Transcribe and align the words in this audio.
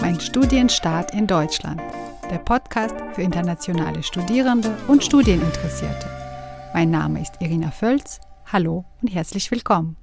Mein 0.00 0.18
Studienstart 0.18 1.12
in 1.12 1.26
Deutschland. 1.26 1.80
Der 2.30 2.38
Podcast 2.38 2.94
für 3.12 3.20
internationale 3.20 4.02
Studierende 4.02 4.74
und 4.88 5.04
Studieninteressierte. 5.04 6.08
Mein 6.72 6.90
Name 6.90 7.20
ist 7.20 7.34
Irina 7.40 7.70
Völz. 7.70 8.18
Hallo 8.46 8.86
und 9.02 9.08
herzlich 9.08 9.50
willkommen. 9.50 9.96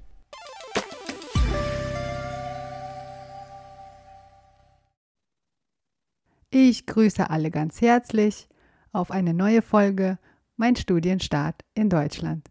Ich 6.50 6.86
grüße 6.86 7.28
alle 7.28 7.50
ganz 7.50 7.80
herzlich 7.80 8.48
auf 8.92 9.10
eine 9.10 9.34
neue 9.34 9.62
Folge 9.62 10.18
Mein 10.56 10.76
Studienstart 10.76 11.64
in 11.74 11.90
Deutschland. 11.90 12.48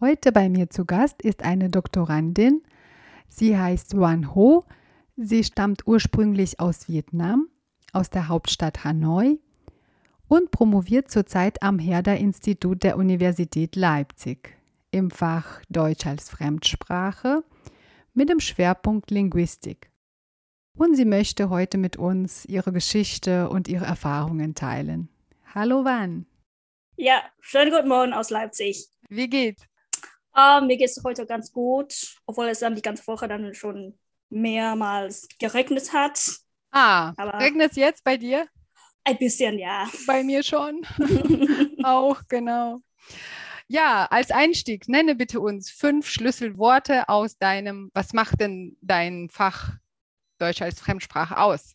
Heute 0.00 0.32
bei 0.32 0.48
mir 0.48 0.70
zu 0.70 0.86
Gast 0.86 1.20
ist 1.20 1.42
eine 1.42 1.68
Doktorandin. 1.68 2.62
Sie 3.28 3.58
heißt 3.58 3.98
Wan 3.98 4.34
Ho. 4.34 4.64
Sie 5.18 5.44
stammt 5.44 5.86
ursprünglich 5.86 6.60
aus 6.60 6.88
Vietnam, 6.88 7.48
aus 7.94 8.10
der 8.10 8.28
Hauptstadt 8.28 8.84
Hanoi 8.84 9.38
und 10.28 10.50
promoviert 10.50 11.10
zurzeit 11.10 11.62
am 11.62 11.78
Herder-Institut 11.78 12.82
der 12.82 12.98
Universität 12.98 13.76
Leipzig 13.76 14.58
im 14.90 15.10
Fach 15.10 15.62
Deutsch 15.70 16.06
als 16.06 16.28
Fremdsprache 16.28 17.44
mit 18.12 18.28
dem 18.28 18.40
Schwerpunkt 18.40 19.10
Linguistik. 19.10 19.90
Und 20.76 20.96
sie 20.96 21.06
möchte 21.06 21.48
heute 21.48 21.78
mit 21.78 21.96
uns 21.96 22.44
ihre 22.44 22.72
Geschichte 22.72 23.48
und 23.48 23.68
ihre 23.68 23.86
Erfahrungen 23.86 24.54
teilen. 24.54 25.08
Hallo 25.54 25.82
Van. 25.82 26.26
Ja, 26.96 27.22
schönen 27.40 27.70
guten 27.70 27.88
Morgen 27.88 28.12
aus 28.12 28.28
Leipzig. 28.28 28.86
Wie 29.08 29.30
geht's? 29.30 29.62
Uh, 30.36 30.62
mir 30.62 30.76
geht 30.76 30.90
es 30.90 31.02
heute 31.02 31.24
ganz 31.24 31.50
gut, 31.50 32.18
obwohl 32.26 32.48
es 32.48 32.58
dann 32.58 32.74
die 32.74 32.82
ganze 32.82 33.06
Woche 33.06 33.26
dann 33.26 33.54
schon 33.54 33.98
mehrmals 34.30 35.28
geregnet 35.38 35.92
hat. 35.92 36.20
Ah, 36.70 37.10
regnet 37.38 37.70
es 37.72 37.76
jetzt 37.76 38.04
bei 38.04 38.16
dir? 38.16 38.46
Ein 39.04 39.18
bisschen, 39.18 39.58
ja. 39.58 39.88
Bei 40.06 40.24
mir 40.24 40.42
schon. 40.42 40.84
Auch, 41.84 42.22
genau. 42.28 42.80
Ja, 43.68 44.06
als 44.06 44.30
Einstieg, 44.30 44.88
nenne 44.88 45.14
bitte 45.14 45.40
uns 45.40 45.70
fünf 45.70 46.08
Schlüsselworte 46.08 47.08
aus 47.08 47.38
deinem, 47.38 47.90
was 47.94 48.12
macht 48.12 48.40
denn 48.40 48.76
dein 48.80 49.28
Fach 49.30 49.72
Deutsch 50.38 50.62
als 50.62 50.80
Fremdsprache 50.80 51.38
aus? 51.38 51.74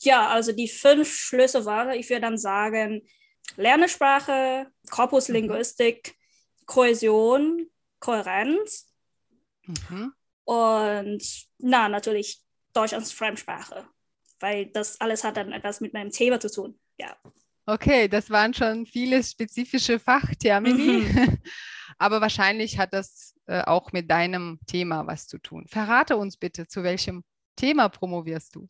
Ja, 0.00 0.28
also 0.28 0.52
die 0.52 0.68
fünf 0.68 1.12
Schlüsselworte, 1.12 1.96
ich 1.96 2.08
würde 2.08 2.22
dann 2.22 2.38
sagen, 2.38 3.02
Lernesprache, 3.56 4.70
Korpuslinguistik, 4.90 6.14
mhm. 6.14 6.66
Kohäsion, 6.66 7.70
Kohärenz 7.98 8.92
mhm. 9.66 10.12
Und 10.48 11.22
na, 11.58 11.90
natürlich 11.90 12.40
Deutsch 12.72 12.94
als 12.94 13.12
Fremdsprache, 13.12 13.86
weil 14.40 14.66
das 14.72 14.98
alles 14.98 15.22
hat 15.22 15.36
dann 15.36 15.52
etwas 15.52 15.82
mit 15.82 15.92
meinem 15.92 16.10
Thema 16.10 16.40
zu 16.40 16.50
tun. 16.50 16.80
Ja. 16.98 17.14
Okay, 17.66 18.08
das 18.08 18.30
waren 18.30 18.54
schon 18.54 18.86
viele 18.86 19.22
spezifische 19.22 19.98
Fachtermini, 19.98 21.02
mhm. 21.02 21.38
aber 21.98 22.22
wahrscheinlich 22.22 22.78
hat 22.78 22.94
das 22.94 23.34
äh, 23.44 23.60
auch 23.60 23.92
mit 23.92 24.10
deinem 24.10 24.58
Thema 24.66 25.06
was 25.06 25.26
zu 25.26 25.36
tun. 25.36 25.66
Verrate 25.68 26.16
uns 26.16 26.38
bitte, 26.38 26.66
zu 26.66 26.82
welchem 26.82 27.24
Thema 27.54 27.90
promovierst 27.90 28.54
du? 28.54 28.68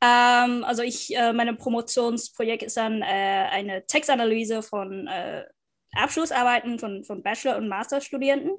Ähm, 0.00 0.62
also 0.62 0.84
ich, 0.84 1.16
äh, 1.16 1.32
mein 1.32 1.56
Promotionsprojekt 1.56 2.62
ist 2.62 2.76
dann 2.76 3.02
äh, 3.02 3.48
eine 3.50 3.84
Textanalyse 3.86 4.62
von 4.62 5.08
äh, 5.08 5.46
Abschlussarbeiten 5.94 6.78
von, 6.78 7.02
von 7.02 7.24
Bachelor- 7.24 7.56
und 7.56 7.66
Masterstudenten. 7.66 8.56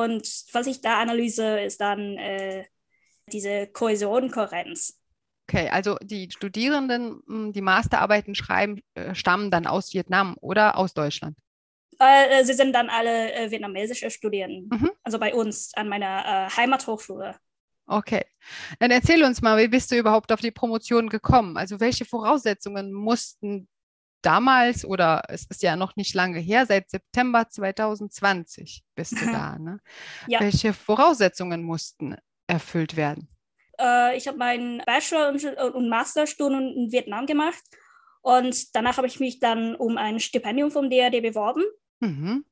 Und 0.00 0.26
was 0.52 0.66
ich 0.66 0.80
da 0.80 1.00
analyse, 1.00 1.60
ist 1.60 1.80
dann 1.80 2.16
äh, 2.16 2.64
diese 3.30 3.66
Kohäsion, 3.66 4.30
Kohärenz. 4.30 4.98
Okay, 5.48 5.68
also 5.68 5.96
die 6.02 6.30
Studierenden, 6.30 7.22
hm, 7.26 7.52
die 7.52 7.60
Masterarbeiten 7.60 8.34
schreiben, 8.34 8.80
äh, 8.94 9.14
stammen 9.14 9.50
dann 9.50 9.66
aus 9.66 9.92
Vietnam 9.92 10.36
oder 10.40 10.78
aus 10.78 10.94
Deutschland? 10.94 11.36
Äh, 11.98 12.44
sie 12.44 12.54
sind 12.54 12.72
dann 12.72 12.88
alle 12.88 13.50
vietnamesische 13.50 14.10
Studierenden, 14.10 14.68
mhm. 14.72 14.90
also 15.02 15.18
bei 15.18 15.34
uns 15.34 15.72
an 15.74 15.88
meiner 15.88 16.48
Heimathochschule. 16.56 17.36
Okay. 17.86 18.24
Dann 18.78 18.90
erzähl 18.90 19.22
uns 19.24 19.42
mal, 19.42 19.58
wie 19.58 19.68
bist 19.68 19.90
du 19.90 19.96
überhaupt 19.96 20.32
auf 20.32 20.40
die 20.40 20.50
Promotion 20.50 21.08
gekommen? 21.08 21.56
Also 21.56 21.80
welche 21.80 22.04
Voraussetzungen 22.04 22.92
mussten 22.92 23.68
damals 24.22 24.84
oder 24.84 25.22
es 25.28 25.46
ist 25.46 25.62
ja 25.62 25.76
noch 25.76 25.96
nicht 25.96 26.14
lange 26.14 26.38
her, 26.38 26.66
seit 26.66 26.90
September 26.90 27.48
2020 27.48 28.82
bist 28.94 29.12
du 29.12 29.26
da, 29.32 29.58
ne? 29.58 29.80
Ja. 30.26 30.40
Welche 30.40 30.72
Voraussetzungen 30.72 31.62
mussten 31.62 32.16
erfüllt 32.46 32.96
werden? 32.96 33.28
Äh, 33.80 34.16
ich 34.16 34.28
habe 34.28 34.38
meinen 34.38 34.82
Bachelor- 34.86 35.28
und, 35.28 35.44
und 35.74 35.88
Masterstudium 35.88 36.60
in 36.60 36.92
Vietnam 36.92 37.26
gemacht 37.26 37.62
und 38.22 38.74
danach 38.74 38.96
habe 38.96 39.06
ich 39.06 39.20
mich 39.20 39.40
dann 39.40 39.74
um 39.74 39.98
ein 39.98 40.20
Stipendium 40.20 40.70
vom 40.70 40.88
DRD 40.88 41.22
beworben. 41.22 41.64
Mhm. 42.00 42.44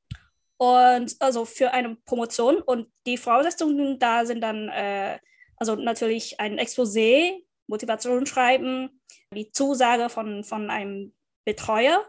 Und 0.57 1.15
also 1.19 1.45
für 1.45 1.71
eine 1.71 1.95
Promotion 2.05 2.57
und 2.57 2.87
die 3.07 3.17
Voraussetzungen 3.17 3.97
da 3.97 4.25
sind 4.25 4.41
dann 4.41 4.69
äh, 4.69 5.17
also 5.55 5.75
natürlich 5.75 6.39
ein 6.39 6.59
Exposé, 6.59 7.43
Motivationsschreiben, 7.67 9.01
die 9.33 9.51
Zusage 9.51 10.09
von, 10.09 10.43
von 10.43 10.69
einem 10.69 11.13
Betreuer 11.45 12.05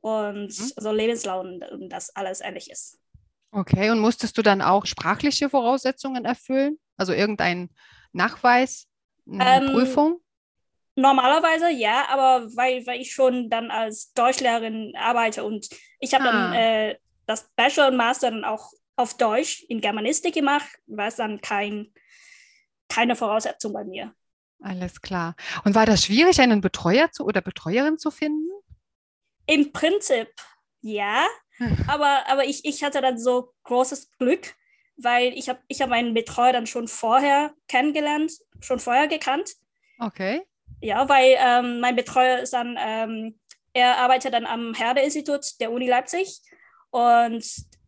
und 0.00 0.48
mhm. 0.48 0.72
also 0.76 0.92
Lebenslauf 0.92 1.44
und 1.44 1.88
das 1.88 2.14
alles 2.14 2.40
ähnliches. 2.40 2.98
Okay, 3.50 3.90
und 3.90 4.00
musstest 4.00 4.36
du 4.36 4.42
dann 4.42 4.60
auch 4.60 4.86
sprachliche 4.86 5.48
Voraussetzungen 5.48 6.24
erfüllen? 6.24 6.78
Also 6.96 7.12
irgendein 7.12 7.70
Nachweis, 8.12 8.86
eine 9.30 9.66
ähm, 9.66 9.72
Prüfung? 9.72 10.20
Normalerweise 10.96 11.70
ja, 11.70 12.06
aber 12.10 12.48
weil, 12.56 12.84
weil 12.86 13.00
ich 13.00 13.12
schon 13.12 13.48
dann 13.48 13.70
als 13.70 14.12
Deutschlehrerin 14.12 14.92
arbeite 14.96 15.44
und 15.44 15.68
ich 16.00 16.12
habe 16.12 16.24
ah. 16.24 16.32
dann 16.32 16.52
äh, 16.54 16.98
das 17.26 17.48
Bachelor 17.54 17.88
und 17.88 17.96
Master 17.96 18.30
dann 18.30 18.44
auch 18.44 18.72
auf 18.96 19.16
Deutsch 19.16 19.62
in 19.68 19.80
Germanistik 19.80 20.34
gemacht, 20.34 20.68
war 20.86 21.06
es 21.06 21.16
dann 21.16 21.40
kein 21.40 21.92
keine 22.88 23.16
Voraussetzung 23.16 23.72
bei 23.72 23.84
mir. 23.84 24.14
Alles 24.60 25.00
klar. 25.00 25.36
Und 25.64 25.74
war 25.74 25.86
das 25.86 26.04
schwierig, 26.04 26.40
einen 26.40 26.60
Betreuer 26.60 27.10
zu 27.12 27.24
oder 27.24 27.40
Betreuerin 27.40 27.98
zu 27.98 28.10
finden? 28.10 28.50
Im 29.46 29.72
Prinzip 29.72 30.28
ja, 30.80 31.26
aber, 31.88 32.28
aber 32.28 32.44
ich, 32.44 32.64
ich 32.64 32.84
hatte 32.84 33.00
dann 33.00 33.18
so 33.18 33.52
großes 33.64 34.10
Glück, 34.18 34.54
weil 34.96 35.32
ich 35.34 35.48
habe 35.48 35.60
ich 35.68 35.80
hab 35.82 35.90
meinen 35.90 36.14
Betreuer 36.14 36.52
dann 36.52 36.66
schon 36.66 36.88
vorher 36.88 37.52
kennengelernt, 37.66 38.32
schon 38.60 38.78
vorher 38.78 39.08
gekannt. 39.08 39.54
Okay. 39.98 40.42
Ja, 40.80 41.08
weil 41.08 41.36
ähm, 41.38 41.80
mein 41.80 41.96
Betreuer 41.96 42.38
ist 42.38 42.52
dann, 42.52 42.78
ähm, 42.80 43.38
er 43.72 43.98
arbeitet 43.98 44.34
dann 44.34 44.46
am 44.46 44.74
Herde-Institut 44.74 45.60
der 45.60 45.72
Uni 45.72 45.88
Leipzig 45.88 46.40
und 46.90 47.44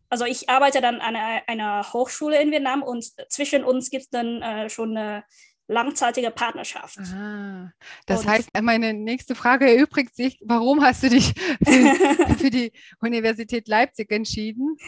also 0.09 0.25
ich 0.25 0.49
arbeite 0.49 0.81
dann 0.81 0.99
an 0.99 1.15
einer, 1.15 1.41
einer 1.47 1.93
Hochschule 1.93 2.41
in 2.41 2.51
Vietnam 2.51 2.83
und 2.83 3.05
zwischen 3.31 3.63
uns 3.63 3.89
gibt 3.89 4.03
es 4.03 4.09
dann 4.09 4.41
äh, 4.41 4.69
schon 4.69 4.97
eine 4.97 5.23
langzeitige 5.71 6.31
Partnerschaft. 6.31 6.99
Ah, 6.99 7.71
das 8.05 8.21
und 8.21 8.27
heißt, 8.27 8.49
meine 8.61 8.93
nächste 8.93 9.35
Frage 9.35 9.73
erübrigt 9.73 10.15
sich, 10.15 10.39
warum 10.45 10.81
hast 10.81 11.03
du 11.03 11.09
dich 11.09 11.33
für, 11.65 12.35
für 12.37 12.49
die 12.49 12.71
Universität 12.99 13.67
Leipzig 13.67 14.11
entschieden? 14.11 14.77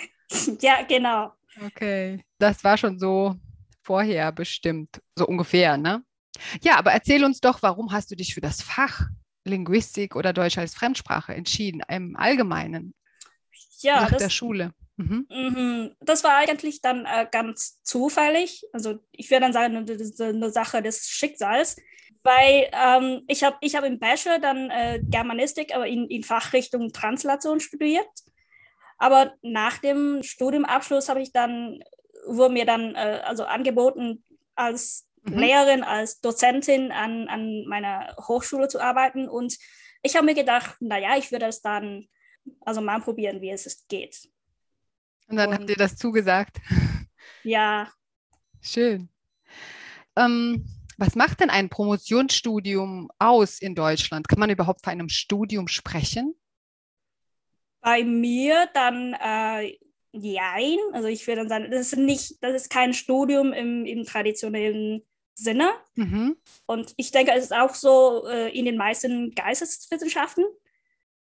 Ja, 0.61 0.81
genau. 0.81 1.31
Okay, 1.63 2.23
das 2.39 2.63
war 2.63 2.75
schon 2.75 2.97
so 2.97 3.35
vorher 3.83 4.31
bestimmt, 4.31 4.99
so 5.15 5.27
ungefähr, 5.27 5.77
ne? 5.77 6.03
Ja, 6.63 6.77
aber 6.79 6.91
erzähl 6.91 7.23
uns 7.23 7.39
doch, 7.39 7.61
warum 7.61 7.91
hast 7.91 8.09
du 8.09 8.15
dich 8.15 8.33
für 8.33 8.41
das 8.41 8.63
Fach 8.63 9.01
Linguistik 9.45 10.15
oder 10.15 10.33
Deutsch 10.33 10.57
als 10.57 10.73
Fremdsprache 10.73 11.35
entschieden, 11.35 11.83
im 11.87 12.15
Allgemeinen, 12.15 12.95
ja, 13.81 14.01
nach 14.01 14.09
das, 14.09 14.23
der 14.23 14.29
Schule? 14.31 14.73
Mhm. 14.97 15.27
mhm. 15.29 15.95
Das 15.99 16.23
war 16.23 16.37
eigentlich 16.37 16.81
dann 16.81 17.05
äh, 17.05 17.27
ganz 17.31 17.81
zufällig. 17.83 18.63
Also 18.73 18.99
ich 19.11 19.29
würde 19.29 19.41
dann 19.41 19.53
sagen, 19.53 19.85
das 19.85 20.01
ist 20.01 20.21
eine 20.21 20.49
Sache 20.51 20.81
des 20.81 21.07
Schicksals, 21.07 21.77
weil 22.21 22.69
ähm, 22.71 23.23
ich 23.27 23.43
habe 23.43 23.57
ich 23.61 23.75
hab 23.75 23.83
im 23.83 23.99
Bachelor 23.99 24.39
dann 24.39 24.69
äh, 24.69 25.01
Germanistik, 25.03 25.75
aber 25.75 25.87
in, 25.87 26.07
in 26.07 26.23
Fachrichtung 26.23 26.91
Translation 26.91 27.59
studiert. 27.59 28.07
Aber 28.97 29.33
nach 29.41 29.79
dem 29.79 30.23
Studiumabschluss 30.23 31.09
habe 31.09 31.21
ich 31.21 31.33
dann, 31.33 31.83
wurde 32.27 32.53
mir 32.53 32.65
dann 32.65 32.95
äh, 32.95 33.21
also 33.25 33.43
angeboten, 33.43 34.23
als 34.55 35.09
mhm. 35.23 35.39
Lehrerin, 35.39 35.83
als 35.83 36.21
Dozentin 36.21 36.91
an, 36.91 37.27
an 37.27 37.65
meiner 37.67 38.15
Hochschule 38.27 38.67
zu 38.67 38.79
arbeiten. 38.79 39.27
Und 39.27 39.57
ich 40.03 40.15
habe 40.15 40.25
mir 40.25 40.35
gedacht, 40.35 40.75
naja, 40.79 41.17
ich 41.17 41.31
würde 41.31 41.47
es 41.47 41.61
dann 41.61 42.07
also 42.61 42.81
mal 42.81 42.99
probieren, 43.01 43.41
wie 43.41 43.49
es 43.49 43.87
geht. 43.87 44.29
Und 45.27 45.37
dann 45.37 45.49
und, 45.49 45.55
habt 45.55 45.69
ihr 45.69 45.75
das 45.75 45.95
zugesagt. 45.95 46.59
Ja. 47.45 47.91
Schön. 48.61 49.09
Ähm, 50.15 50.65
was 50.97 51.15
macht 51.15 51.41
denn 51.41 51.49
ein 51.49 51.69
Promotionsstudium 51.69 53.09
aus 53.19 53.59
in 53.59 53.75
Deutschland? 53.75 54.29
Kann 54.29 54.39
man 54.39 54.49
überhaupt 54.49 54.83
von 54.83 54.91
einem 54.91 55.09
Studium 55.09 55.67
sprechen? 55.67 56.35
Bei 57.81 58.05
mir 58.05 58.69
dann 58.73 59.13
äh, 59.13 59.77
jein. 60.13 60.77
Also 60.93 61.07
ich 61.07 61.27
würde 61.27 61.41
dann 61.41 61.49
sagen, 61.49 61.71
das 61.71 61.87
ist 61.87 61.97
nicht, 61.97 62.41
das 62.41 62.53
ist 62.53 62.69
kein 62.69 62.93
Studium 62.93 63.51
im, 63.51 63.85
im 63.85 64.05
traditionellen 64.05 65.03
Sinne. 65.33 65.71
Mhm. 65.95 66.37
Und 66.65 66.93
ich 66.97 67.11
denke, 67.11 67.33
es 67.33 67.45
ist 67.45 67.53
auch 67.53 67.75
so 67.75 68.27
äh, 68.27 68.57
in 68.57 68.65
den 68.65 68.77
meisten 68.77 69.31
Geisteswissenschaften, 69.31 70.45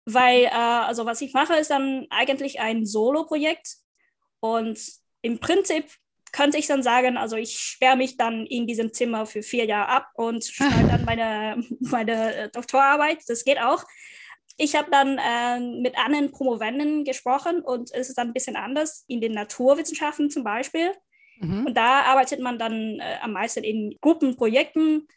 weil, 0.06 0.46
äh, 0.46 0.50
also 0.50 1.06
was 1.06 1.22
ich 1.22 1.34
mache, 1.34 1.56
ist 1.56 1.70
dann 1.70 2.08
eigentlich 2.10 2.60
ein 2.60 2.86
Solo-Projekt. 2.86 3.78
Und 4.40 4.80
im 5.22 5.40
Prinzip 5.40 5.86
könnte 6.32 6.58
ich 6.58 6.68
dann 6.68 6.84
sagen, 6.84 7.18
also 7.18 7.36
ich 7.36 7.58
sperre 7.58 7.98
mich 7.98 8.18
dann 8.18 8.46
in 8.46 8.68
diesem 8.68 8.94
Zimmer 8.94 9.26
für 9.26 9.42
vier 9.42 9.66
Jahre 9.66 9.90
ab 9.90 10.10
und 10.16 10.44
schreibe 10.44 10.88
dann 10.88 11.06
meine, 11.06 11.64
meine 11.80 12.36
äh, 12.36 12.50
Doktorarbeit. 12.50 13.20
Das 13.28 13.44
geht 13.44 13.60
auch. 13.60 13.84
Ich 14.58 14.76
habe 14.76 14.90
dann 14.92 15.20
äh, 15.20 15.60
mit 15.82 15.98
anderen 15.98 16.32
Promovenden 16.32 17.04
gesprochen 17.06 17.62
und 17.62 17.92
es 17.94 18.10
ist 18.10 18.18
dann 18.18 18.30
ein 18.30 18.34
bisschen 18.34 18.56
anders 18.56 19.06
in 19.08 19.22
den 19.22 19.34
Naturwissenschaften 19.34 20.30
zum 20.30 20.44
Beispiel. 20.44 20.92
Mhm. 21.40 21.68
Und 21.68 21.78
da 21.78 22.02
arbeitet 22.02 22.40
man 22.40 22.58
dann 22.58 23.00
äh, 23.00 23.18
am 23.22 23.34
meisten 23.34 23.64
in 23.64 23.96
Gruppenprojekten. 24.02 25.08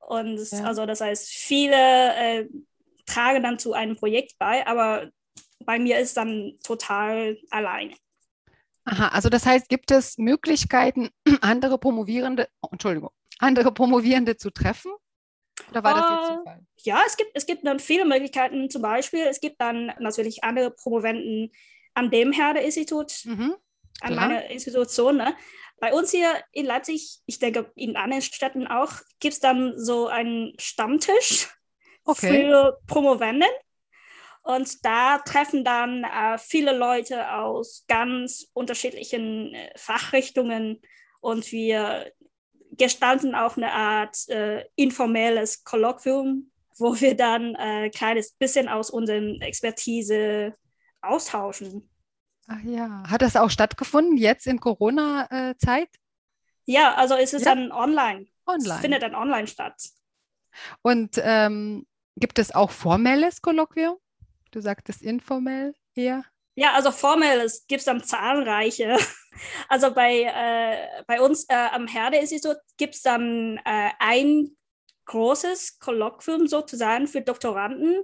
Und 0.00 0.50
ja. 0.50 0.64
also 0.64 0.86
das 0.86 1.00
heißt, 1.00 1.28
viele 1.28 2.14
äh, 2.16 2.46
tragen 3.06 3.42
dann 3.42 3.58
zu 3.58 3.74
einem 3.74 3.96
Projekt 3.96 4.38
bei, 4.38 4.66
aber 4.66 5.10
bei 5.64 5.78
mir 5.78 5.98
ist 5.98 6.16
dann 6.16 6.58
total 6.64 7.38
alleine. 7.50 7.94
Aha, 8.84 9.08
also 9.08 9.28
das 9.28 9.46
heißt, 9.46 9.68
gibt 9.68 9.90
es 9.90 10.18
Möglichkeiten, 10.18 11.10
andere 11.40 11.78
Promovierende, 11.78 12.48
oh, 12.60 12.68
Entschuldigung, 12.72 13.10
andere 13.38 13.72
Promovierende 13.72 14.36
zu 14.36 14.50
treffen? 14.50 14.92
Oder 15.70 15.84
war 15.84 15.94
das 15.94 16.10
jetzt 16.10 16.30
äh, 16.30 16.36
Zufall? 16.38 16.66
Ja, 16.82 17.02
es 17.06 17.16
gibt, 17.16 17.30
es 17.34 17.46
gibt 17.46 17.66
dann 17.66 17.78
viele 17.78 18.04
Möglichkeiten. 18.04 18.70
Zum 18.70 18.82
Beispiel, 18.82 19.20
es 19.20 19.40
gibt 19.40 19.60
dann 19.60 19.92
natürlich 19.98 20.42
andere 20.44 20.70
Promovenden 20.70 21.50
an 21.94 22.10
dem 22.10 22.32
Herde-Institut, 22.32 23.12
mhm, 23.24 23.54
an 24.00 24.14
meiner 24.14 24.50
Institution. 24.50 25.18
Ne? 25.18 25.34
Bei 25.78 25.92
uns 25.92 26.10
hier 26.10 26.32
in 26.52 26.66
Leipzig, 26.66 27.20
ich 27.26 27.38
denke 27.38 27.70
in 27.74 27.96
anderen 27.96 28.22
Städten 28.22 28.66
auch, 28.66 28.92
gibt 29.20 29.34
es 29.34 29.40
dann 29.40 29.78
so 29.78 30.08
einen 30.08 30.54
Stammtisch 30.58 31.48
okay. 32.04 32.46
für 32.46 32.78
Promovenden. 32.86 33.48
Und 34.42 34.84
da 34.84 35.18
treffen 35.18 35.64
dann 35.64 36.04
äh, 36.04 36.36
viele 36.36 36.76
Leute 36.76 37.32
aus 37.32 37.84
ganz 37.86 38.48
unterschiedlichen 38.52 39.54
äh, 39.54 39.72
Fachrichtungen 39.76 40.80
und 41.20 41.52
wir 41.52 42.12
gestalten 42.72 43.34
auch 43.34 43.56
eine 43.56 43.72
Art 43.72 44.28
äh, 44.28 44.64
informelles 44.74 45.62
Kolloquium, 45.62 46.50
wo 46.76 46.98
wir 47.00 47.16
dann 47.16 47.54
ein 47.54 47.84
äh, 47.84 47.90
kleines 47.90 48.32
bisschen 48.32 48.68
aus 48.68 48.90
unserer 48.90 49.40
Expertise 49.42 50.54
austauschen. 51.00 51.88
Ach 52.48 52.62
ja, 52.64 53.04
hat 53.08 53.22
das 53.22 53.36
auch 53.36 53.50
stattgefunden 53.50 54.16
jetzt 54.16 54.46
in 54.46 54.58
Corona-Zeit? 54.58 55.88
Ja, 56.64 56.94
also 56.94 57.14
es 57.14 57.32
ist 57.32 57.44
ja. 57.44 57.54
dann 57.54 57.70
online. 57.70 58.26
Online. 58.46 58.74
Es 58.74 58.80
findet 58.80 59.02
dann 59.02 59.14
online 59.14 59.46
statt. 59.46 59.80
Und 60.82 61.20
ähm, 61.22 61.86
gibt 62.16 62.38
es 62.38 62.52
auch 62.52 62.70
formelles 62.70 63.40
Kolloquium? 63.42 63.96
Du 64.52 64.60
sagtest 64.60 65.02
informell 65.02 65.74
eher? 65.94 66.24
Ja, 66.54 66.74
also 66.74 66.92
formell 66.92 67.50
gibt 67.66 67.80
es 67.80 67.84
dann 67.86 68.04
zahlreiche. 68.04 68.96
Also 69.70 69.94
bei, 69.94 70.24
äh, 70.24 71.02
bei 71.06 71.22
uns 71.22 71.46
äh, 71.48 71.54
am 71.54 71.86
Herde-Institut 71.86 72.58
gibt 72.76 72.94
es 72.94 73.00
dann 73.00 73.58
äh, 73.64 73.88
ein 73.98 74.54
großes 75.06 75.78
Kolloquium 75.78 76.46
sozusagen 76.46 77.06
für 77.06 77.22
Doktoranden 77.22 78.02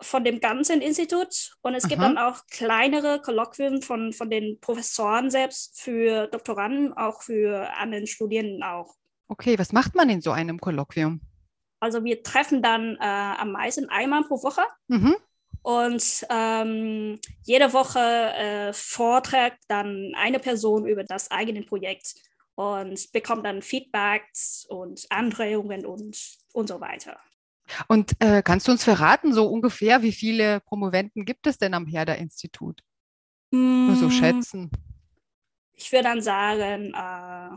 von 0.00 0.22
dem 0.22 0.38
ganzen 0.38 0.80
Institut 0.80 1.56
und 1.62 1.74
es 1.74 1.82
Aha. 1.82 1.88
gibt 1.88 2.02
dann 2.02 2.16
auch 2.16 2.46
kleinere 2.46 3.20
Kolloquien 3.20 3.82
von, 3.82 4.12
von 4.12 4.30
den 4.30 4.60
Professoren 4.60 5.32
selbst 5.32 5.80
für 5.80 6.28
Doktoranden, 6.28 6.92
auch 6.92 7.22
für 7.22 7.68
anderen 7.76 8.06
Studierenden 8.06 8.62
auch. 8.62 8.94
Okay, 9.26 9.58
was 9.58 9.72
macht 9.72 9.96
man 9.96 10.08
in 10.10 10.20
so 10.20 10.30
einem 10.30 10.60
Kolloquium? 10.60 11.22
Also 11.80 12.04
wir 12.04 12.22
treffen 12.22 12.62
dann 12.62 12.96
äh, 13.00 13.04
am 13.04 13.50
meisten 13.50 13.88
einmal 13.88 14.22
pro 14.22 14.40
Woche. 14.44 14.62
Mhm 14.86 15.16
und 15.62 16.26
ähm, 16.28 17.18
jede 17.44 17.72
Woche 17.72 18.00
äh, 18.00 18.72
vorträgt 18.72 19.58
dann 19.68 20.12
eine 20.16 20.38
Person 20.38 20.86
über 20.86 21.04
das 21.04 21.30
eigene 21.30 21.62
Projekt 21.62 22.14
und 22.54 23.12
bekommt 23.12 23.46
dann 23.46 23.62
Feedbacks 23.62 24.66
und 24.68 25.06
Anregungen 25.10 25.86
und, 25.86 26.18
und 26.52 26.68
so 26.68 26.80
weiter. 26.80 27.18
Und 27.88 28.12
äh, 28.18 28.42
kannst 28.42 28.66
du 28.66 28.72
uns 28.72 28.84
verraten, 28.84 29.32
so 29.32 29.46
ungefähr, 29.46 30.02
wie 30.02 30.12
viele 30.12 30.60
Promoventen 30.60 31.24
gibt 31.24 31.46
es 31.46 31.58
denn 31.58 31.74
am 31.74 31.86
Herder-Institut? 31.86 32.82
Mm, 33.50 33.86
Nur 33.86 33.96
so 33.96 34.10
schätzen. 34.10 34.70
Ich 35.74 35.90
würde 35.92 36.04
dann 36.04 36.20
sagen 36.20 36.92
äh, 36.92 37.56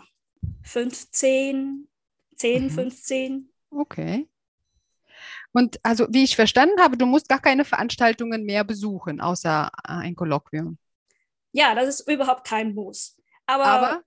15, 0.64 1.88
10, 2.36 2.64
mhm. 2.64 2.70
15. 2.70 3.50
Okay. 3.72 4.28
Und 5.56 5.80
also, 5.84 6.06
wie 6.10 6.26
ich 6.26 6.36
verstanden 6.36 6.82
habe, 6.82 6.98
du 6.98 7.06
musst 7.06 7.30
gar 7.30 7.40
keine 7.40 7.64
Veranstaltungen 7.64 8.44
mehr 8.44 8.66
besuchen, 8.66 9.22
außer 9.22 9.72
äh, 9.88 9.92
ein 9.92 10.14
Kolloquium. 10.14 10.78
Ja, 11.54 11.74
das 11.74 11.88
ist 11.88 12.10
überhaupt 12.10 12.46
kein 12.46 12.74
Muss. 12.74 13.16
Aber, 13.46 13.66
aber, 13.66 14.02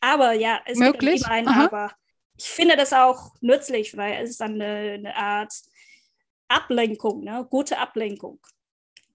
aber 0.00 0.32
ja, 0.32 0.58
es 0.66 0.76
möglich? 0.76 1.20
gibt 1.20 1.30
ein 1.30 1.46
Aha. 1.46 1.64
Aber. 1.66 1.92
Ich 2.36 2.46
finde 2.46 2.76
das 2.76 2.92
auch 2.92 3.36
nützlich, 3.40 3.96
weil 3.96 4.24
es 4.24 4.30
ist 4.30 4.40
dann 4.40 4.60
eine, 4.60 4.94
eine 4.94 5.14
Art 5.14 5.52
Ablenkung, 6.48 7.22
ne? 7.22 7.46
gute 7.48 7.78
Ablenkung. 7.78 8.40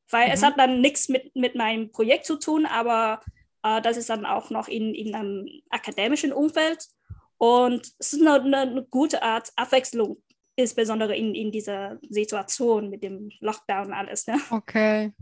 Weil 0.10 0.28
mhm. 0.28 0.34
es 0.34 0.44
hat 0.44 0.58
dann 0.58 0.80
nichts 0.80 1.10
mit, 1.10 1.36
mit 1.36 1.56
meinem 1.56 1.92
Projekt 1.92 2.26
zu 2.26 2.38
tun, 2.38 2.66
aber 2.66 3.20
äh, 3.62 3.82
das 3.82 3.98
ist 3.98 4.10
dann 4.10 4.26
auch 4.26 4.50
noch 4.52 4.70
in, 4.70 4.96
in 4.96 5.14
einem 5.16 5.50
akademischen 5.70 6.32
Umfeld. 6.32 6.88
Und 7.38 7.92
es 8.00 8.14
ist 8.14 8.26
eine, 8.26 8.58
eine 8.58 8.86
gute 8.86 9.22
Art 9.22 9.52
Abwechslung 9.58 10.24
insbesondere 10.56 11.16
in, 11.16 11.34
in 11.34 11.52
dieser 11.52 12.00
Situation 12.10 12.90
mit 12.90 13.04
dem 13.04 13.32
Lockdown 13.40 13.88
und 13.88 13.94
alles. 13.94 14.28
Ne? 14.28 14.40
Okay. 14.50 15.14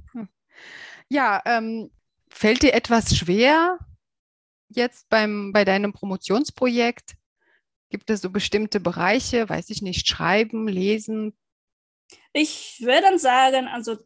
Ja, 1.09 1.41
ähm, 1.45 1.91
fällt 2.29 2.63
dir 2.63 2.73
etwas 2.73 3.15
schwer 3.15 3.77
jetzt 4.69 5.09
beim, 5.09 5.51
bei 5.51 5.65
deinem 5.65 5.93
Promotionsprojekt? 5.93 7.15
Gibt 7.89 8.09
es 8.09 8.21
so 8.21 8.29
bestimmte 8.29 8.79
Bereiche, 8.79 9.49
weiß 9.49 9.69
ich 9.69 9.81
nicht, 9.81 10.07
schreiben, 10.07 10.67
lesen? 10.67 11.37
Ich 12.33 12.79
würde 12.81 13.01
dann 13.01 13.19
sagen, 13.19 13.67
also 13.67 13.97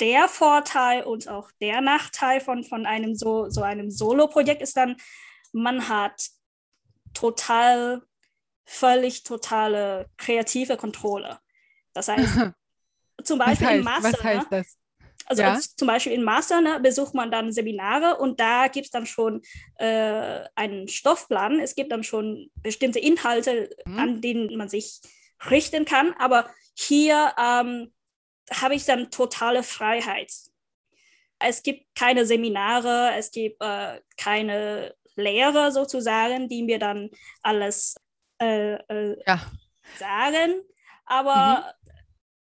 der 0.00 0.28
Vorteil 0.28 1.04
und 1.04 1.28
auch 1.28 1.50
der 1.60 1.80
Nachteil 1.80 2.40
von, 2.40 2.64
von 2.64 2.86
einem 2.86 3.14
so, 3.14 3.48
so 3.48 3.62
einem 3.62 3.90
Solo-Projekt 3.90 4.62
ist 4.62 4.76
dann, 4.76 4.96
man 5.52 5.88
hat 5.88 6.30
total 7.14 8.02
völlig 8.70 9.24
totale 9.24 10.08
kreative 10.16 10.76
Kontrolle. 10.76 11.40
Das 11.92 12.06
heißt, 12.06 12.22
zum 13.24 13.38
Beispiel 13.38 13.66
heißt, 13.66 13.78
im 13.78 13.84
Master. 13.84 14.12
Was 14.12 14.24
heißt 14.24 14.46
das? 14.50 14.78
Also 15.26 15.42
ja? 15.42 15.60
zum 15.60 15.88
Beispiel 15.88 16.12
im 16.12 16.22
Master 16.22 16.60
ne, 16.60 16.80
besucht 16.80 17.14
man 17.14 17.30
dann 17.30 17.52
Seminare 17.52 18.16
und 18.18 18.40
da 18.40 18.68
gibt 18.68 18.86
es 18.86 18.90
dann 18.90 19.06
schon 19.06 19.42
äh, 19.76 20.40
einen 20.54 20.88
Stoffplan. 20.88 21.60
Es 21.60 21.74
gibt 21.74 21.92
dann 21.92 22.04
schon 22.04 22.50
bestimmte 22.54 23.00
Inhalte, 23.00 23.70
mhm. 23.84 23.98
an 23.98 24.20
denen 24.20 24.56
man 24.56 24.68
sich 24.68 25.00
richten 25.50 25.84
kann. 25.84 26.14
Aber 26.18 26.48
hier 26.74 27.32
ähm, 27.38 27.92
habe 28.52 28.74
ich 28.74 28.84
dann 28.84 29.10
totale 29.10 29.62
Freiheit. 29.62 30.32
Es 31.38 31.62
gibt 31.62 31.94
keine 31.94 32.24
Seminare, 32.24 33.12
es 33.16 33.30
gibt 33.30 33.62
äh, 33.62 34.00
keine 34.16 34.94
Lehrer 35.16 35.72
sozusagen, 35.72 36.48
die 36.48 36.62
mir 36.62 36.78
dann 36.78 37.10
alles 37.42 37.96
äh, 38.40 38.74
äh, 38.74 39.16
ja. 39.26 39.40
sagen. 39.98 40.62
Aber 41.06 41.74
mhm. 41.84 41.92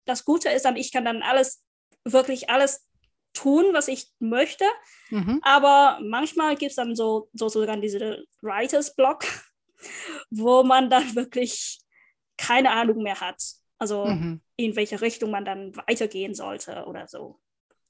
das 0.05 0.25
Gute 0.25 0.49
ist 0.49 0.65
dann, 0.65 0.75
ich 0.75 0.91
kann 0.91 1.05
dann 1.05 1.23
alles, 1.23 1.63
wirklich 2.03 2.49
alles 2.49 2.87
tun, 3.33 3.65
was 3.73 3.87
ich 3.87 4.11
möchte. 4.19 4.65
Mhm. 5.09 5.39
Aber 5.43 5.99
manchmal 6.01 6.55
gibt 6.55 6.71
es 6.71 6.75
dann 6.75 6.95
so 6.95 7.29
sozusagen 7.33 7.81
diese 7.81 8.23
Writers 8.41 8.95
Block, 8.95 9.25
wo 10.29 10.63
man 10.63 10.89
dann 10.89 11.15
wirklich 11.15 11.79
keine 12.37 12.71
Ahnung 12.71 13.03
mehr 13.03 13.19
hat. 13.19 13.41
Also 13.77 14.05
mhm. 14.05 14.41
in 14.55 14.75
welche 14.75 15.01
Richtung 15.01 15.31
man 15.31 15.45
dann 15.45 15.75
weitergehen 15.75 16.33
sollte 16.33 16.85
oder 16.85 17.07
so. 17.07 17.39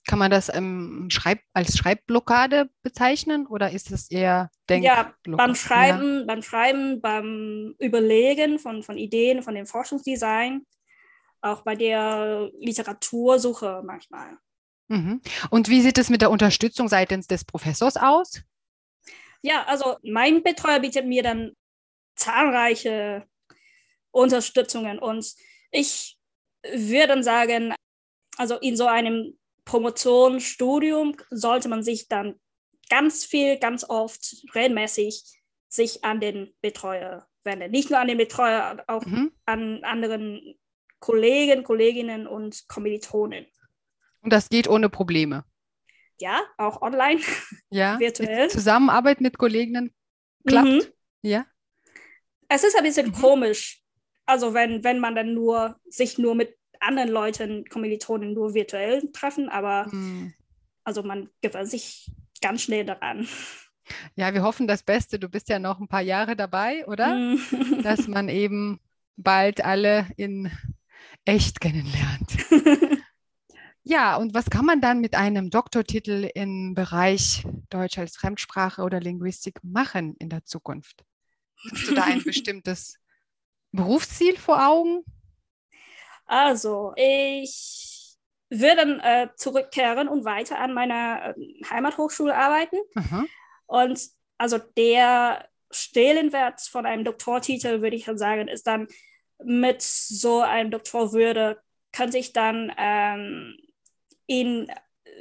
Kann 0.08 0.20
man 0.20 0.30
das 0.30 0.54
ähm, 0.54 1.08
Schreib 1.10 1.40
als 1.54 1.78
Schreibblockade 1.78 2.70
bezeichnen 2.84 3.48
oder 3.48 3.72
ist 3.72 3.92
es 3.92 4.10
eher 4.12 4.52
Denkblockade? 4.70 5.16
Ja, 5.26 5.38
beim 5.38 5.56
Schreiben, 5.56 6.20
ja. 6.20 6.26
beim 6.26 6.42
Schreiben, 6.44 7.02
beim 7.02 7.76
Überlegen 7.80 8.60
von, 8.60 8.84
von 8.84 8.98
Ideen, 8.98 9.42
von 9.42 9.56
dem 9.56 9.66
Forschungsdesign, 9.66 10.66
auch 11.42 11.62
bei 11.62 11.76
der 11.76 12.52
Literatursuche 12.60 13.82
manchmal. 13.84 14.38
Mhm. 14.90 15.22
Und 15.50 15.70
wie 15.70 15.82
sieht 15.82 15.98
es 15.98 16.10
mit 16.10 16.22
der 16.22 16.30
Unterstützung 16.30 16.88
seitens 16.88 17.26
des 17.26 17.44
Professors 17.44 17.98
aus? 17.98 18.44
Ja, 19.42 19.64
also 19.64 19.98
mein 20.04 20.44
Betreuer 20.44 20.80
bietet 20.80 21.06
mir 21.06 21.24
dann 21.24 21.54
zahlreiche 22.16 23.28
Unterstützungen 24.12 25.00
und 25.00 25.34
ich 25.72 26.18
würde 26.64 27.08
dann 27.08 27.24
sagen, 27.24 27.74
also 28.38 28.58
in 28.58 28.78
so 28.78 28.86
einem 28.88 29.38
Promotion, 29.65 30.39
Studium 30.39 31.15
sollte 31.29 31.67
man 31.67 31.84
sich 31.84 32.07
dann 32.07 32.39
ganz 32.89 33.25
viel, 33.25 33.57
ganz 33.57 33.84
oft 33.88 34.45
regelmäßig 34.53 35.24
sich 35.67 36.03
an 36.03 36.19
den 36.19 36.53
Betreuer 36.62 37.27
wende. 37.43 37.69
Nicht 37.69 37.89
nur 37.89 38.00
an 38.00 38.07
den 38.07 38.17
Betreuer, 38.17 38.84
auch 38.88 39.05
mhm. 39.05 39.31
an 39.45 39.84
anderen 39.84 40.55
Kollegen, 41.00 41.63
Kolleginnen 41.63 42.27
und 42.27 42.67
Kommilitonen. 42.67 43.45
Und 44.22 44.34
das 44.34 44.50
geht 44.50 44.67
ohne 44.67 44.89
Probleme. 44.89 45.43
Ja, 46.19 46.41
auch 46.57 46.81
online, 46.81 47.22
ja, 47.69 48.00
virtuell. 48.00 48.50
Zusammenarbeit 48.50 49.19
mit 49.19 49.38
Kolleginnen 49.38 49.93
klappt. 50.48 50.67
Mhm. 50.67 50.81
Ja. 51.22 51.45
Es 52.48 52.63
ist 52.63 52.75
ein 52.77 52.84
bisschen 52.84 53.07
mhm. 53.07 53.13
komisch, 53.13 53.84
also 54.25 54.53
wenn, 54.53 54.84
wenn 54.84 55.00
man 55.00 55.15
dann 55.15 55.34
nur 55.34 55.79
sich 55.86 56.17
nur 56.17 56.36
mit 56.36 56.57
anderen 56.79 57.10
Leuten, 57.10 57.65
Kommilitonen 57.65 58.34
nur 58.34 58.53
virtuell 58.53 59.12
treffen, 59.12 59.50
aber 59.50 59.88
mhm. 59.91 60.34
also 60.84 61.03
man 61.03 61.29
gewöhnt 61.41 61.70
sich 61.70 62.12
ganz 62.41 62.62
schnell 62.63 62.86
daran. 62.86 63.27
Ja, 64.15 64.34
wir 64.34 64.41
hoffen 64.41 64.65
das 64.65 64.82
Beste. 64.82 65.20
Du 65.20 65.29
bist 65.29 65.48
ja 65.48 65.60
noch 65.60 65.79
ein 65.79 65.88
paar 65.88 66.01
Jahre 66.01 66.36
dabei, 66.36 66.88
oder? 66.88 67.15
Mhm. 67.15 67.84
Dass 67.84 68.08
man 68.08 68.29
eben 68.29 68.79
bald 69.15 69.63
alle 69.63 70.08
in 70.17 70.51
echt 71.24 71.62
kennenlernt. 71.62 72.36
ja, 73.84 74.15
und 74.15 74.34
was 74.34 74.50
kann 74.50 74.65
man 74.65 74.82
dann 74.82 75.01
mit 75.01 75.15
einem 75.15 75.50
Doktortitel 75.50 76.29
im 76.34 76.74
Bereich 76.74 77.46
Deutsch 77.70 77.98
als 77.98 78.15
Fremdsprache 78.15 78.82
oder 78.82 79.00
Linguistik 79.00 79.60
machen 79.63 80.15
in 80.17 80.29
der 80.29 80.46
Zukunft? 80.46 81.03
Hast 81.72 81.88
du 81.88 81.94
da 81.94 82.03
ein 82.03 82.24
bestimmtes 82.24 83.00
Berufsziel 83.72 84.38
vor 84.38 84.67
Augen? 84.67 85.03
Also, 86.25 86.94
ich 86.96 88.17
würde 88.50 88.75
dann 88.75 89.00
äh, 89.00 89.29
zurückkehren 89.36 90.08
und 90.08 90.25
weiter 90.25 90.60
an 90.60 90.74
meiner 90.74 91.36
äh, 91.38 91.63
Heimathochschule 91.70 92.36
arbeiten. 92.36 92.77
Aha. 92.96 93.25
Und 93.67 94.00
also 94.38 94.58
der 94.58 95.48
Stellenwert 95.72 96.62
von 96.62 96.86
einem 96.86 97.03
Doktortitel, 97.03 97.82
würde 97.82 97.96
ich 97.96 98.05
dann 98.05 98.17
sagen, 98.17 98.48
ist 98.48 98.67
dann 98.67 98.88
mit 99.44 99.82
so 99.82 100.41
einem 100.41 100.72
Doktorwürde, 100.72 101.60
könnte 101.91 102.17
ich 102.17 102.34
dann 102.34 102.72
ähm, 102.77 103.58
in 104.27 104.72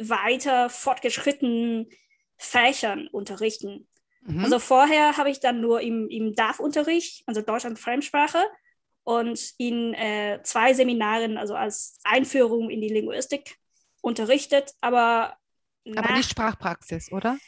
weiter 0.00 0.70
fortgeschrittenen 0.70 1.88
Fächern 2.37 3.08
unterrichten. 3.08 3.88
Mhm. 4.23 4.44
Also 4.44 4.58
vorher 4.58 5.16
habe 5.16 5.30
ich 5.30 5.40
dann 5.40 5.61
nur 5.61 5.80
im, 5.80 6.08
im 6.08 6.34
DAF-Unterricht, 6.34 7.23
also 7.26 7.40
Deutschland 7.40 7.78
Fremdsprache, 7.78 8.42
und 9.04 9.52
in 9.58 9.94
äh, 9.94 10.40
zwei 10.42 10.75
Seminaren, 10.75 11.37
also 11.38 11.54
als 11.54 12.00
Einführung 12.04 12.70
in 12.70 12.80
die 12.80 12.88
Linguistik 12.88 13.56
unterrichtet, 14.00 14.73
aber 14.80 15.37
aber 15.87 16.08
nach, 16.08 16.16
nicht 16.16 16.30
Sprachpraxis, 16.30 17.12
oder? 17.12 17.38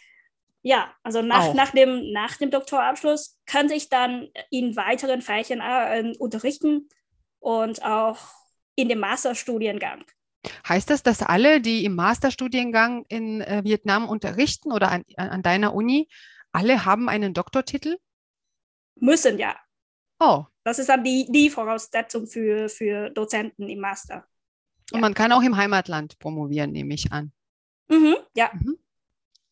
Ja, 0.62 0.92
also 1.02 1.22
nach, 1.22 1.54
nach, 1.54 1.70
dem, 1.70 2.12
nach 2.12 2.36
dem 2.36 2.50
Doktorabschluss 2.50 3.38
könnte 3.46 3.75
ich 3.75 3.88
dann 3.88 4.28
in 4.50 4.76
weiteren 4.76 5.22
Fächern 5.22 5.60
äh, 5.60 6.12
unterrichten 6.18 6.88
und 7.38 7.82
auch 7.82 8.18
in 8.75 8.88
dem 8.88 8.98
Masterstudiengang. 8.98 10.04
Heißt 10.68 10.90
das, 10.90 11.02
dass 11.02 11.22
alle, 11.22 11.60
die 11.60 11.84
im 11.84 11.94
Masterstudiengang 11.94 13.04
in 13.08 13.40
äh, 13.40 13.62
Vietnam 13.64 14.08
unterrichten 14.08 14.72
oder 14.72 14.90
an, 14.90 15.04
an 15.16 15.42
deiner 15.42 15.75
Uni, 15.75 16.08
alle 16.52 16.84
haben 16.84 17.08
einen 17.08 17.32
Doktortitel? 17.32 17.96
Müssen, 18.96 19.38
ja. 19.38 19.56
Oh. 20.18 20.44
Das 20.66 20.80
ist 20.80 20.88
dann 20.88 21.04
die, 21.04 21.28
die 21.30 21.49
Voraussetzung 21.49 22.26
für, 22.26 22.68
für 22.68 23.08
Dozenten 23.11 23.68
im 23.68 23.78
Master. 23.78 24.26
Und 24.90 25.00
man 25.00 25.14
kann 25.14 25.30
auch 25.30 25.42
im 25.42 25.56
Heimatland 25.56 26.18
promovieren, 26.18 26.73
nehme 26.73 26.92
ich 26.92 27.12
an. 27.12 27.30
Mhm, 27.87 28.16
ja. 28.35 28.50
Mhm. 28.52 28.76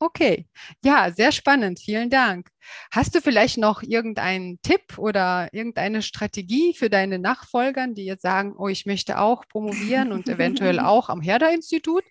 Okay, 0.00 0.49
ja, 0.85 1.12
sehr 1.12 1.30
spannend. 1.30 1.78
Vielen 1.78 2.11
Dank. 2.11 2.50
Hast 2.90 3.14
du 3.14 3.21
vielleicht 3.21 3.59
noch 3.59 3.85
irgendeinen 3.85 4.61
Tipp 4.62 4.99
oder 4.99 5.49
irgendeine 5.52 6.02
Strategie 6.02 6.75
für 6.75 6.90
deine 6.90 7.21
Nachfolgern, 7.21 7.94
die 7.94 8.06
jetzt 8.06 8.23
sagen, 8.23 8.56
oh, 8.59 8.66
ich 8.66 8.85
möchte 8.85 9.21
auch 9.21 9.47
promovieren 9.47 10.11
und 10.11 10.28
eventuell 10.28 10.80
auch 10.80 11.11
am 11.11 11.21
Herder-Institut? 11.21 12.02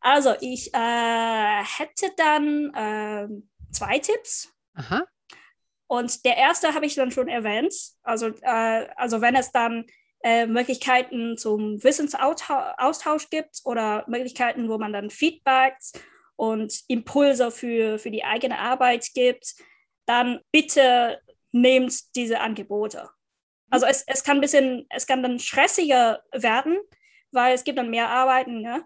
Also, 0.00 0.34
ich 0.40 0.74
äh, 0.74 1.62
hätte 1.62 2.10
dann 2.16 2.74
äh, 2.74 3.28
zwei 3.70 4.00
Tipps. 4.00 4.52
Aha. 4.74 5.04
Und 5.94 6.24
der 6.24 6.36
erste 6.36 6.74
habe 6.74 6.86
ich 6.86 6.96
dann 6.96 7.12
schon 7.12 7.28
erwähnt. 7.28 7.74
Also, 8.02 8.28
äh, 8.42 8.86
also 8.96 9.20
wenn 9.20 9.36
es 9.36 9.52
dann 9.52 9.84
äh, 10.24 10.46
Möglichkeiten 10.46 11.36
zum 11.36 11.82
Wissensaustausch 11.84 13.30
gibt 13.30 13.60
oder 13.64 14.04
Möglichkeiten, 14.08 14.68
wo 14.68 14.78
man 14.78 14.92
dann 14.92 15.10
Feedbacks 15.10 15.92
und 16.36 16.82
Impulse 16.88 17.50
für, 17.50 17.98
für 17.98 18.10
die 18.10 18.24
eigene 18.24 18.58
Arbeit 18.58 19.08
gibt, 19.14 19.54
dann 20.06 20.40
bitte 20.50 21.20
nehmt 21.52 22.16
diese 22.16 22.40
Angebote. 22.40 23.08
Also 23.70 23.86
es, 23.86 24.02
es 24.06 24.24
kann 24.24 24.40
bisschen, 24.40 24.86
es 24.90 25.06
kann 25.06 25.22
dann 25.22 25.38
stressiger 25.38 26.22
werden, 26.32 26.78
weil 27.30 27.54
es 27.54 27.62
gibt 27.64 27.78
dann 27.78 27.90
mehr 27.90 28.08
Arbeiten, 28.08 28.62
ne? 28.62 28.84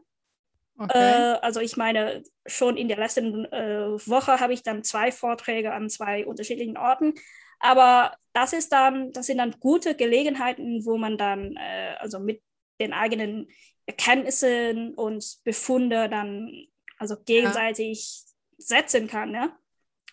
Okay. 0.78 0.92
Äh, 0.96 1.38
also 1.42 1.60
ich 1.60 1.76
meine, 1.76 2.22
schon 2.46 2.76
in 2.76 2.86
der 2.88 2.98
letzten 2.98 3.44
äh, 3.46 3.88
Woche 4.06 4.38
habe 4.38 4.52
ich 4.52 4.62
dann 4.62 4.84
zwei 4.84 5.10
Vorträge 5.10 5.72
an 5.72 5.90
zwei 5.90 6.24
unterschiedlichen 6.24 6.76
Orten. 6.76 7.14
Aber 7.58 8.16
das 8.32 8.52
ist 8.52 8.70
dann, 8.70 9.10
das 9.12 9.26
sind 9.26 9.38
dann 9.38 9.56
gute 9.58 9.96
Gelegenheiten, 9.96 10.84
wo 10.84 10.96
man 10.96 11.18
dann 11.18 11.56
äh, 11.56 11.96
also 11.98 12.20
mit 12.20 12.42
den 12.80 12.92
eigenen 12.92 13.48
Erkenntnissen 13.86 14.94
und 14.94 15.38
Befunde 15.42 16.08
dann 16.08 16.66
also 16.98 17.16
gegenseitig 17.24 18.22
ja. 18.22 18.54
setzen 18.58 19.08
kann. 19.08 19.32
Ne? 19.32 19.52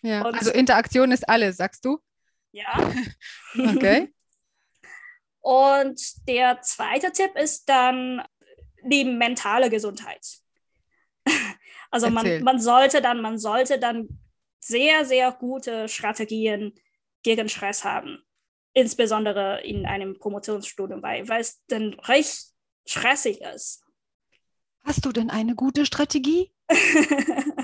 Ja, 0.01 0.23
also 0.23 0.51
Interaktion 0.51 1.11
ist 1.11 1.29
alles, 1.29 1.57
sagst 1.57 1.85
du? 1.85 1.99
Ja. 2.51 2.91
okay. 3.53 4.11
Und 5.41 6.01
der 6.27 6.61
zweite 6.61 7.11
Tipp 7.11 7.35
ist 7.35 7.69
dann 7.69 8.23
die 8.83 9.05
mentale 9.05 9.69
Gesundheit. 9.69 10.25
Also 11.95 12.09
man, 12.09 12.43
man 12.43 12.59
sollte 12.59 13.01
dann, 13.01 13.21
man 13.21 13.37
sollte 13.37 13.79
dann 13.79 14.09
sehr, 14.59 15.05
sehr 15.05 15.31
gute 15.31 15.87
Strategien 15.87 16.73
gegen 17.23 17.47
Stress 17.47 17.85
haben. 17.85 18.21
Insbesondere 18.73 19.61
in 19.61 19.85
einem 19.85 20.19
Promotionsstudium, 20.19 21.01
weil, 21.01 21.25
weil 21.29 21.39
es 21.39 21.63
dann 21.67 21.93
recht 22.01 22.47
stressig 22.85 23.39
ist. 23.39 23.85
Hast 24.83 25.05
du 25.05 25.13
denn 25.13 25.29
eine 25.29 25.55
gute 25.55 25.85
Strategie? 25.85 26.51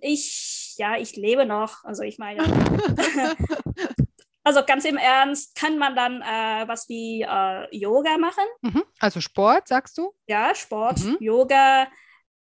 ich, 0.00 0.74
ja, 0.78 0.96
ich 0.96 1.16
lebe 1.16 1.44
noch. 1.44 1.84
Also 1.84 2.04
ich 2.04 2.16
meine, 2.16 2.42
also 4.44 4.62
ganz 4.64 4.86
im 4.86 4.96
Ernst, 4.96 5.56
kann 5.56 5.76
man 5.76 5.94
dann 5.94 6.22
äh, 6.22 6.66
was 6.66 6.88
wie 6.88 7.20
äh, 7.20 7.76
Yoga 7.76 8.16
machen? 8.16 8.44
Mhm. 8.62 8.84
Also 8.98 9.20
Sport, 9.20 9.68
sagst 9.68 9.98
du? 9.98 10.14
Ja, 10.26 10.54
Sport, 10.54 11.00
mhm. 11.00 11.18
Yoga, 11.20 11.88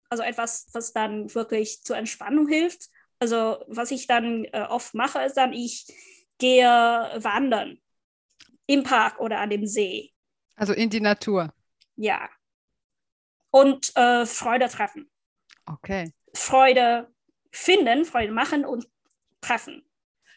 also 0.09 0.23
etwas, 0.23 0.69
was 0.73 0.93
dann 0.93 1.33
wirklich 1.35 1.83
zur 1.83 1.97
Entspannung 1.97 2.49
hilft. 2.49 2.89
Also 3.19 3.65
was 3.69 3.91
ich 3.91 4.07
dann 4.07 4.45
äh, 4.47 4.67
oft 4.69 4.95
mache, 4.95 5.21
ist 5.21 5.37
dann, 5.37 5.53
ich 5.53 5.87
gehe 6.39 6.67
wandern 6.67 7.81
im 8.67 8.83
Park 8.83 9.21
oder 9.21 9.39
an 9.39 9.51
dem 9.51 9.67
See. 9.67 10.13
Also 10.57 10.73
in 10.73 10.91
die 10.91 11.01
Natur. 11.01 11.53
Ja. 11.97 12.29
Und 13.51 13.97
äh, 13.97 14.27
Freude 14.27 14.69
treffen. 14.69 15.11
Okay. 15.65 16.13
Freude 16.35 17.13
finden, 17.51 18.05
Freude 18.05 18.33
machen 18.33 18.65
und 18.65 18.87
treffen. 19.41 19.83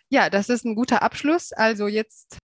Ja, 0.10 0.30
das 0.30 0.50
ist 0.50 0.66
ein 0.66 0.76
guter 0.76 1.02
Abschluss. 1.02 1.52
Also 1.52 1.88
jetzt 1.88 2.38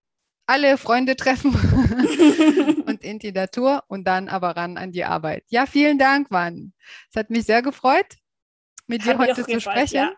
alle 0.46 0.78
Freunde 0.78 1.16
treffen 1.16 1.52
und 2.86 3.02
in 3.02 3.18
die 3.18 3.32
Natur 3.32 3.84
und 3.88 4.04
dann 4.04 4.28
aber 4.28 4.56
ran 4.56 4.78
an 4.78 4.92
die 4.92 5.04
Arbeit. 5.04 5.44
Ja, 5.48 5.66
vielen 5.66 5.98
Dank, 5.98 6.28
Wann. 6.30 6.72
Es 7.10 7.16
hat 7.16 7.30
mich 7.30 7.44
sehr 7.44 7.62
gefreut, 7.62 8.16
mit 8.86 9.04
dir 9.04 9.18
heute 9.18 9.34
zu 9.34 9.44
gefreut, 9.44 9.62
sprechen. 9.62 9.96
Ja. 9.96 10.12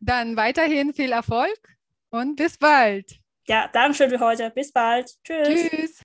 Dann 0.00 0.36
weiterhin 0.36 0.92
viel 0.92 1.12
Erfolg 1.12 1.58
und 2.10 2.36
bis 2.36 2.58
bald. 2.58 3.18
Ja, 3.48 3.68
danke 3.72 3.96
schön 3.96 4.10
für 4.10 4.20
heute. 4.20 4.50
Bis 4.50 4.72
bald. 4.72 5.10
Tschüss. 5.24 5.70
Tschüss. 5.70 5.95